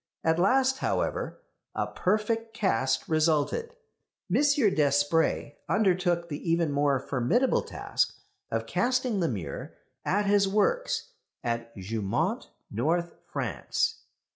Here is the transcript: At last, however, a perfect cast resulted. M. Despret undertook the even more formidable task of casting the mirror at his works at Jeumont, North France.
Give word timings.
At 0.23 0.39
last, 0.39 0.79
however, 0.79 1.43
a 1.75 1.85
perfect 1.85 2.55
cast 2.55 3.07
resulted. 3.07 3.75
M. 4.33 4.35
Despret 4.41 5.57
undertook 5.69 6.27
the 6.27 6.49
even 6.51 6.71
more 6.71 6.99
formidable 6.99 7.61
task 7.61 8.15
of 8.49 8.65
casting 8.65 9.19
the 9.19 9.27
mirror 9.27 9.75
at 10.03 10.25
his 10.25 10.47
works 10.47 11.11
at 11.43 11.75
Jeumont, 11.77 12.49
North 12.71 13.13
France. 13.31 13.99